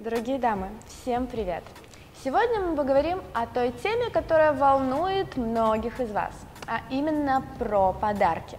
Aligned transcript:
Дорогие 0.00 0.38
дамы, 0.38 0.70
всем 0.86 1.26
привет! 1.26 1.62
Сегодня 2.24 2.58
мы 2.60 2.74
поговорим 2.74 3.20
о 3.34 3.46
той 3.46 3.70
теме, 3.70 4.08
которая 4.08 4.54
волнует 4.54 5.36
многих 5.36 6.00
из 6.00 6.10
вас, 6.10 6.32
а 6.66 6.80
именно 6.88 7.44
про 7.58 7.92
подарки. 7.92 8.58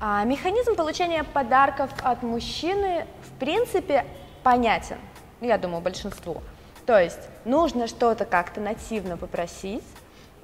А 0.00 0.22
механизм 0.24 0.76
получения 0.76 1.24
подарков 1.24 1.90
от 2.02 2.22
мужчины 2.22 3.06
в 3.22 3.38
принципе 3.38 4.04
понятен, 4.42 4.98
я 5.40 5.56
думаю, 5.56 5.80
большинству. 5.80 6.42
То 6.84 7.00
есть 7.00 7.30
нужно 7.46 7.86
что-то 7.86 8.26
как-то 8.26 8.60
нативно 8.60 9.16
попросить, 9.16 9.82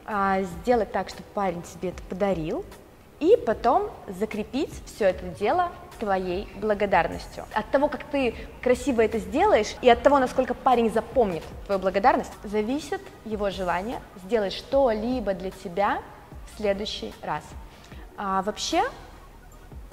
а, 0.07 0.41
сделать 0.41 0.93
так, 0.93 1.11
чтобы 1.11 1.25
парень 1.35 1.61
тебе 1.61 1.91
это 1.91 2.03
подарил, 2.05 2.65
и 3.21 3.37
потом 3.37 3.91
закрепить 4.09 4.73
все 4.87 5.07
это 5.07 5.25
дело 5.27 5.71
твоей 5.99 6.49
благодарностью. 6.57 7.45
От 7.55 7.71
того, 7.71 7.89
как 7.89 8.05
ты 8.05 8.35
красиво 8.63 9.01
это 9.01 9.19
сделаешь, 9.19 9.75
и 9.81 9.89
от 9.89 10.03
того, 10.03 10.19
насколько 10.19 10.55
парень 10.55 10.91
запомнит 10.91 11.43
твою 11.65 11.81
благодарность, 11.81 12.33
зависит 12.45 13.01
его 13.25 13.51
желание 13.51 14.01
сделать 14.25 14.53
что-либо 14.53 15.35
для 15.35 15.51
тебя 15.51 16.03
в 16.53 16.59
следующий 16.59 17.13
раз. 17.23 17.43
А 18.19 18.43
вообще, 18.43 18.83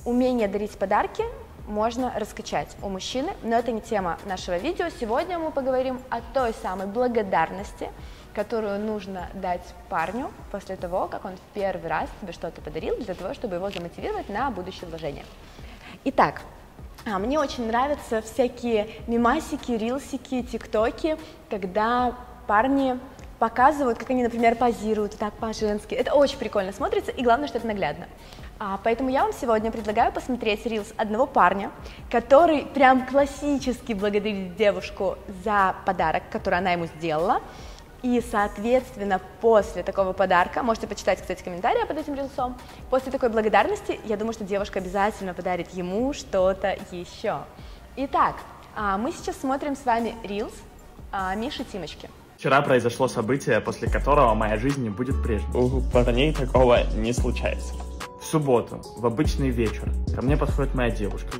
умение 0.05 0.47
дарить 0.47 0.77
подарки 0.77 1.23
можно 1.67 2.13
раскачать 2.17 2.75
у 2.81 2.89
мужчины, 2.89 3.31
но 3.41 3.55
это 3.55 3.71
не 3.71 3.81
тема 3.81 4.17
нашего 4.25 4.57
видео. 4.57 4.87
Сегодня 4.99 5.39
мы 5.39 5.51
поговорим 5.51 6.01
о 6.09 6.19
той 6.33 6.53
самой 6.61 6.87
благодарности, 6.87 7.89
которую 8.33 8.79
нужно 8.79 9.29
дать 9.33 9.61
парню 9.89 10.31
после 10.51 10.75
того, 10.75 11.07
как 11.07 11.25
он 11.25 11.33
в 11.35 11.53
первый 11.53 11.87
раз 11.87 12.09
тебе 12.21 12.33
что-то 12.33 12.61
подарил, 12.61 12.97
для 12.97 13.13
того, 13.13 13.33
чтобы 13.33 13.55
его 13.55 13.69
замотивировать 13.69 14.29
на 14.29 14.49
будущее 14.51 14.89
вложение. 14.89 15.25
Итак, 16.05 16.41
а, 17.05 17.19
мне 17.19 17.39
очень 17.39 17.67
нравятся 17.67 18.21
всякие 18.21 18.87
мимасики, 19.07 19.71
рилсики, 19.73 20.41
тиктоки, 20.41 21.17
когда 21.49 22.15
парни 22.47 22.97
показывают, 23.39 23.97
как 23.97 24.09
они, 24.09 24.23
например, 24.23 24.55
позируют 24.55 25.17
так 25.17 25.33
по-женски. 25.33 25.93
Это 25.95 26.13
очень 26.13 26.37
прикольно 26.37 26.71
смотрится, 26.71 27.11
и 27.11 27.23
главное, 27.23 27.49
что 27.49 27.57
это 27.57 27.67
наглядно. 27.67 28.07
А, 28.57 28.79
поэтому 28.81 29.09
я 29.09 29.23
вам 29.23 29.33
сегодня 29.33 29.69
предлагаю 29.69 30.13
посмотреть 30.13 30.65
рилс 30.65 30.93
одного 30.95 31.25
парня, 31.25 31.71
который 32.09 32.61
прям 32.61 33.05
классически 33.05 33.91
благодарит 33.91 34.55
девушку 34.55 35.17
за 35.43 35.75
подарок, 35.85 36.23
который 36.31 36.59
она 36.59 36.71
ему 36.71 36.85
сделала, 36.85 37.41
и, 38.03 38.21
соответственно, 38.29 39.21
после 39.39 39.81
такого 39.81 40.11
подарка, 40.11 40.61
можете 40.61 40.87
почитать, 40.87 41.21
кстати, 41.21 41.41
комментарии 41.41 41.87
под 41.87 41.97
этим 41.97 42.15
рилсом, 42.15 42.57
после 42.89 43.11
такой 43.11 43.29
благодарности, 43.29 43.99
я 44.05 44.17
думаю, 44.17 44.33
что 44.33 44.43
девушка 44.43 44.79
обязательно 44.79 45.33
подарит 45.33 45.69
ему 45.71 46.13
что-то 46.13 46.77
еще. 46.91 47.39
Итак, 47.95 48.35
а, 48.75 48.97
мы 48.97 49.13
сейчас 49.13 49.37
смотрим 49.37 49.77
с 49.77 49.85
вами 49.85 50.15
рилс 50.23 50.53
а, 51.13 51.33
Миши 51.35 51.63
Тимочки. 51.63 52.09
Вчера 52.37 52.61
произошло 52.61 53.07
событие, 53.07 53.61
после 53.61 53.89
которого 53.89 54.33
моя 54.33 54.57
жизнь 54.57 54.83
не 54.83 54.89
будет 54.89 55.23
прежней. 55.23 55.55
У 55.55 55.81
парней 55.91 56.33
такого 56.33 56.83
не 56.95 57.13
случается. 57.13 57.73
В 58.19 58.25
субботу, 58.25 58.81
в 58.97 59.05
обычный 59.05 59.49
вечер, 59.49 59.89
ко 60.13 60.21
мне 60.21 60.35
подходит 60.35 60.75
моя 60.75 60.91
девушка, 60.91 61.37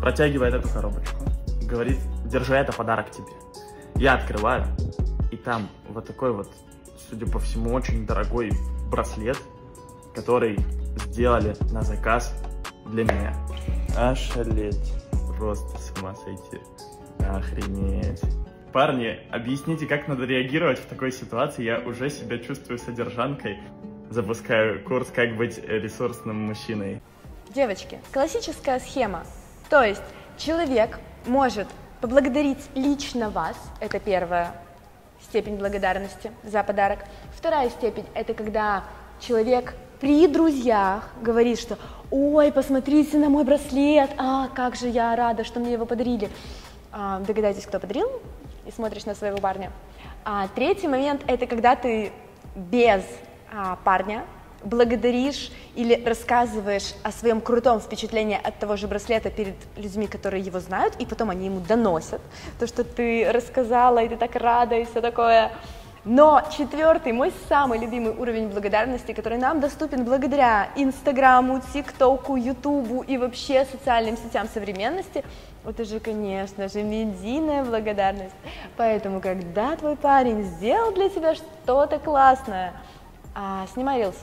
протягивает 0.00 0.52
эту 0.52 0.68
коробочку, 0.68 1.24
говорит, 1.62 1.98
держи, 2.26 2.54
это 2.54 2.72
подарок 2.72 3.10
тебе. 3.10 3.32
Я 3.94 4.14
открываю, 4.14 4.66
и 5.32 5.36
там 5.36 5.68
вот 5.88 6.06
такой 6.06 6.32
вот, 6.32 6.48
судя 7.08 7.26
по 7.26 7.38
всему, 7.40 7.74
очень 7.74 8.06
дорогой 8.06 8.52
браслет, 8.90 9.38
который 10.14 10.58
сделали 10.96 11.56
на 11.72 11.82
заказ 11.82 12.34
для 12.86 13.04
меня. 13.04 13.34
Ошалеть. 13.96 14.92
Просто 15.38 15.78
с 15.78 15.92
ума 15.98 16.14
сойти. 16.14 16.62
Охренеть. 17.18 18.20
Парни, 18.72 19.18
объясните, 19.30 19.86
как 19.86 20.06
надо 20.06 20.24
реагировать 20.24 20.78
в 20.78 20.86
такой 20.86 21.10
ситуации. 21.10 21.64
Я 21.64 21.80
уже 21.80 22.10
себя 22.10 22.38
чувствую 22.38 22.78
содержанкой. 22.78 23.58
Запускаю 24.10 24.84
курс 24.84 25.08
«Как 25.12 25.36
быть 25.36 25.58
ресурсным 25.66 26.36
мужчиной». 26.36 27.00
Девочки, 27.54 27.98
классическая 28.12 28.78
схема. 28.78 29.24
То 29.68 29.82
есть 29.82 30.02
человек 30.36 30.98
может 31.26 31.66
поблагодарить 32.00 32.68
лично 32.74 33.30
вас, 33.30 33.56
это 33.80 33.98
первое, 33.98 34.54
степень 35.24 35.56
благодарности 35.56 36.30
за 36.42 36.62
подарок. 36.62 37.00
Вторая 37.36 37.70
степень– 37.70 38.06
это 38.14 38.34
когда 38.34 38.84
человек 39.20 39.74
при 40.00 40.26
друзьях 40.26 41.08
говорит, 41.20 41.58
что 41.58 41.78
«Ой, 42.10 42.52
посмотрите 42.52 43.16
на 43.18 43.28
мой 43.28 43.44
браслет, 43.44 44.10
а, 44.18 44.48
как 44.48 44.76
же 44.76 44.88
я 44.88 45.14
рада, 45.16 45.44
что 45.44 45.60
мне 45.60 45.72
его 45.72 45.86
подарили». 45.86 46.28
А, 46.92 47.20
догадайтесь, 47.20 47.64
кто 47.64 47.80
подарил, 47.80 48.10
и 48.66 48.70
смотришь 48.70 49.06
на 49.06 49.14
своего 49.14 49.38
парня. 49.38 49.70
А, 50.24 50.48
третий 50.54 50.88
момент– 50.88 51.22
это 51.26 51.46
когда 51.46 51.74
ты 51.74 52.12
без 52.54 53.02
а, 53.50 53.78
парня 53.84 54.24
благодаришь 54.64 55.50
или 55.74 56.02
рассказываешь 56.04 56.94
о 57.02 57.12
своем 57.12 57.40
крутом 57.40 57.80
впечатлении 57.80 58.38
от 58.42 58.58
того 58.58 58.76
же 58.76 58.86
браслета 58.86 59.30
перед 59.30 59.54
людьми, 59.76 60.06
которые 60.06 60.42
его 60.42 60.60
знают, 60.60 60.94
и 60.98 61.06
потом 61.06 61.30
они 61.30 61.46
ему 61.46 61.60
доносят 61.60 62.20
то, 62.58 62.66
что 62.66 62.84
ты 62.84 63.30
рассказала, 63.32 63.98
и 63.98 64.08
ты 64.08 64.16
так 64.16 64.36
рада, 64.36 64.76
и 64.76 64.84
все 64.84 65.00
такое. 65.00 65.52
Но 66.04 66.42
четвертый, 66.56 67.12
мой 67.12 67.32
самый 67.48 67.78
любимый 67.78 68.12
уровень 68.12 68.48
благодарности, 68.48 69.12
который 69.12 69.38
нам 69.38 69.60
доступен 69.60 70.04
благодаря 70.04 70.70
Инстаграму, 70.74 71.60
ТикТоку, 71.72 72.34
Ютубу 72.34 73.02
и 73.02 73.16
вообще 73.18 73.64
социальным 73.64 74.16
сетям 74.16 74.48
современности, 74.52 75.22
это 75.64 75.84
же, 75.84 76.00
конечно 76.00 76.68
же, 76.68 76.82
медийная 76.82 77.62
благодарность. 77.62 78.34
Поэтому, 78.76 79.20
когда 79.20 79.76
твой 79.76 79.94
парень 79.94 80.42
сделал 80.42 80.92
для 80.92 81.08
тебя 81.08 81.36
что-то 81.36 82.00
классное, 82.00 82.72
а, 83.32 83.66
снимай 83.72 84.00
рилс, 84.00 84.16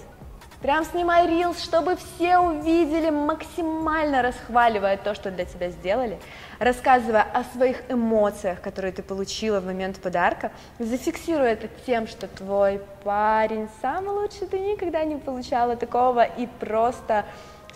Прям 0.61 0.83
снимай 0.83 1.25
рилс, 1.25 1.63
чтобы 1.63 1.95
все 1.95 2.37
увидели, 2.37 3.09
максимально 3.09 4.21
расхваливая 4.21 4.97
то, 4.97 5.15
что 5.15 5.31
для 5.31 5.45
тебя 5.45 5.69
сделали, 5.69 6.19
рассказывая 6.59 7.21
о 7.21 7.45
своих 7.45 7.89
эмоциях, 7.89 8.59
которые 8.59 8.91
ты 8.91 9.01
получила 9.01 9.61
в 9.61 9.65
момент 9.65 10.01
подарка, 10.01 10.51
зафиксируя 10.77 11.53
это 11.53 11.69
тем, 11.85 12.07
что 12.07 12.27
твой 12.27 12.81
парень 13.05 13.69
самый 13.81 14.09
лучший, 14.09 14.47
ты 14.47 14.59
никогда 14.59 15.05
не 15.05 15.15
получала 15.15 15.77
такого, 15.77 16.23
и 16.23 16.45
просто 16.59 17.25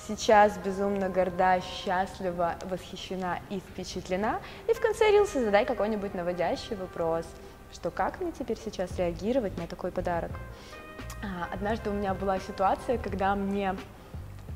сейчас 0.06 0.58
безумно 0.58 1.08
горда, 1.08 1.62
счастлива, 1.62 2.56
восхищена 2.66 3.40
и 3.50 3.62
впечатлена. 3.62 4.42
И 4.68 4.74
в 4.74 4.82
конце 4.82 5.10
рилса 5.10 5.40
задай 5.40 5.66
какой-нибудь 5.66 6.14
наводящий 6.14 6.76
вопрос, 6.76 7.26
что 7.72 7.92
как 7.92 8.20
мне 8.20 8.34
теперь 8.38 8.58
сейчас 8.58 8.98
реагировать 8.98 9.58
на 9.58 9.68
такой 9.68 9.92
подарок. 9.92 10.32
А, 11.24 11.48
однажды 11.54 11.90
у 11.90 11.94
меня 11.94 12.14
была 12.14 12.38
ситуация, 12.40 12.98
когда 12.98 13.34
мне 13.36 13.76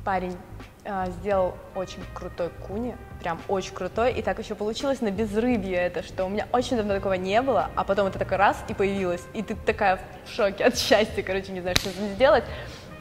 парень 0.04 0.36
а, 0.84 1.10
сделал 1.10 1.56
очень 1.76 2.04
крутой 2.14 2.50
куни, 2.68 2.94
прям 3.22 3.40
очень 3.48 3.74
крутой, 3.74 4.14
и 4.14 4.22
так 4.22 4.38
еще 4.40 4.54
получилось 4.54 5.00
на 5.00 5.10
безрыбье 5.10 5.78
это, 5.78 6.04
что 6.04 6.26
у 6.26 6.30
меня 6.30 6.46
очень 6.52 6.76
давно 6.76 6.96
такого 6.96 7.14
не 7.14 7.42
было, 7.42 7.70
а 7.76 7.86
потом 7.86 8.08
это 8.08 8.20
такой 8.20 8.36
раз 8.36 8.62
и 8.68 8.74
появилось, 8.74 9.24
и 9.34 9.44
ты 9.44 9.56
такая 9.56 10.00
в 10.26 10.30
шоке 10.30 10.66
от 10.66 10.78
счастья, 10.78 11.24
короче, 11.24 11.54
не 11.54 11.62
знаешь, 11.62 11.78
что 11.78 11.90
сделать. 11.90 12.44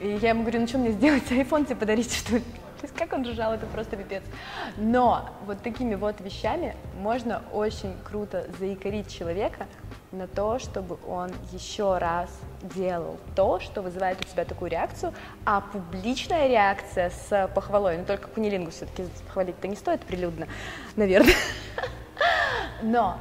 И 0.01 0.09
я 0.09 0.29
ему 0.31 0.43
говорю, 0.43 0.61
ну 0.61 0.69
что 0.69 0.79
мне 0.79 0.93
сделать, 0.93 1.25
айфон 1.33 1.65
тебе 1.65 1.77
подарить, 1.77 2.15
что 2.15 2.37
ли? 2.37 2.45
То 2.81 2.87
есть 2.87 2.95
как 2.95 3.13
он 3.13 3.23
ржал, 3.23 3.55
это 3.55 3.67
просто 3.67 3.97
пипец. 3.97 4.23
Но 4.77 5.31
вот 5.47 5.63
такими 5.63 5.95
вот 5.95 6.21
вещами 6.21 6.77
можно 6.99 7.43
очень 7.53 7.95
круто 8.05 8.47
заикарить 8.59 9.13
человека 9.13 9.67
на 10.13 10.27
то, 10.27 10.59
чтобы 10.59 10.99
он 11.07 11.31
еще 11.53 11.99
раз 11.99 12.31
делал 12.63 13.19
то, 13.35 13.61
что 13.61 13.83
вызывает 13.83 14.21
у 14.21 14.25
тебя 14.25 14.45
такую 14.45 14.71
реакцию, 14.71 15.13
а 15.45 15.61
публичная 15.61 16.49
реакция 16.49 17.11
с 17.11 17.51
похвалой, 17.55 17.99
ну 17.99 18.05
только 18.05 18.29
кунилингу 18.29 18.71
все-таки 18.71 19.05
хвалить-то 19.29 19.69
не 19.69 19.77
стоит 19.77 20.01
прилюдно, 20.03 20.47
наверное, 20.97 21.35
но 22.83 23.19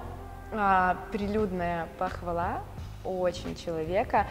а, 0.51 0.97
прилюдная 1.11 1.87
похвала 1.97 2.63
очень 3.03 3.55
человека 3.55 4.27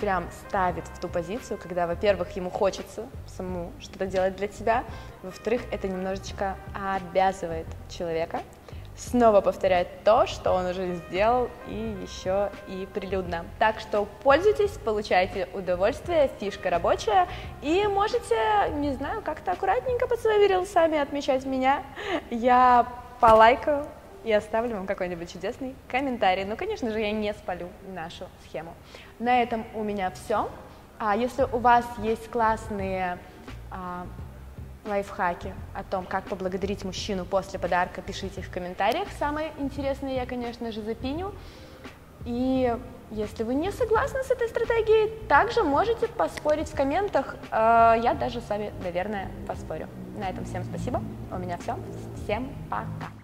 прям 0.00 0.28
ставит 0.46 0.86
в 0.86 1.00
ту 1.00 1.08
позицию, 1.08 1.58
когда, 1.58 1.86
во-первых, 1.86 2.30
ему 2.36 2.50
хочется 2.50 3.06
самому 3.26 3.72
что-то 3.80 4.06
делать 4.06 4.36
для 4.36 4.48
тебя, 4.48 4.84
во-вторых, 5.22 5.62
это 5.70 5.88
немножечко 5.88 6.56
обязывает 6.74 7.66
человека 7.88 8.40
снова 8.98 9.40
повторять 9.40 10.02
то, 10.04 10.26
что 10.26 10.52
он 10.52 10.66
уже 10.66 10.96
сделал 10.96 11.48
и 11.68 11.96
еще 12.02 12.50
и 12.66 12.86
прилюдно. 12.92 13.46
Так 13.58 13.80
что 13.80 14.06
пользуйтесь, 14.22 14.72
получайте 14.84 15.48
удовольствие, 15.54 16.30
фишка 16.40 16.68
рабочая, 16.68 17.28
и 17.62 17.86
можете, 17.86 18.36
не 18.74 18.92
знаю, 18.92 19.22
как-то 19.22 19.52
аккуратненько 19.52 20.06
под 20.06 20.20
своими 20.20 20.48
рилсами 20.48 20.98
отмечать 20.98 21.46
меня. 21.46 21.82
Я 22.30 22.86
полайкаю, 23.20 23.86
и 24.28 24.32
оставлю 24.32 24.76
вам 24.76 24.86
какой-нибудь 24.86 25.32
чудесный 25.32 25.74
комментарий. 25.88 26.44
Ну, 26.44 26.54
конечно 26.54 26.90
же, 26.90 27.00
я 27.00 27.12
не 27.12 27.32
спалю 27.32 27.70
нашу 27.94 28.26
схему. 28.44 28.74
На 29.18 29.42
этом 29.42 29.64
у 29.74 29.82
меня 29.82 30.10
все. 30.10 30.50
А 30.98 31.16
если 31.16 31.44
у 31.44 31.58
вас 31.58 31.86
есть 31.98 32.30
классные 32.30 33.18
а, 33.70 34.06
лайфхаки 34.84 35.54
о 35.74 35.82
том, 35.82 36.04
как 36.04 36.24
поблагодарить 36.24 36.84
мужчину 36.84 37.24
после 37.24 37.58
подарка, 37.58 38.02
пишите 38.02 38.42
в 38.42 38.50
комментариях. 38.50 39.08
Самые 39.18 39.52
интересные 39.58 40.16
я, 40.16 40.26
конечно 40.26 40.72
же, 40.72 40.82
запиню. 40.82 41.32
И 42.26 42.76
если 43.10 43.44
вы 43.44 43.54
не 43.54 43.72
согласны 43.72 44.22
с 44.24 44.30
этой 44.30 44.48
стратегией, 44.48 45.10
также 45.26 45.62
можете 45.62 46.06
поспорить 46.06 46.68
в 46.68 46.76
комментах. 46.76 47.36
Э, 47.50 47.94
Я 48.02 48.12
даже 48.12 48.42
с 48.42 48.50
вами, 48.50 48.74
наверное, 48.82 49.30
поспорю. 49.46 49.88
На 50.18 50.28
этом 50.28 50.44
всем 50.44 50.64
спасибо. 50.64 51.02
У 51.30 51.38
меня 51.38 51.56
все. 51.56 51.78
Всем 52.24 52.52
пока. 52.68 53.17